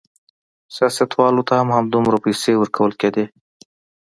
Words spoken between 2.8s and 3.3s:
کېدې.